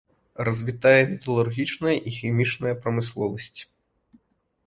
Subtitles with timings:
[0.47, 3.59] Развітая металургічная і хімічная прамысловасць.